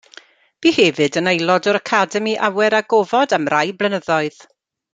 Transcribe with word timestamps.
Bu 0.65 0.69
hefyd 0.77 1.19
yn 1.21 1.29
aelod 1.31 1.69
o'r 1.73 1.79
Academi 1.81 2.33
Awyr 2.49 2.77
a 2.79 2.81
Gofod 2.95 3.37
am 3.39 3.47
rai 3.57 3.77
blynyddoedd. 3.83 4.43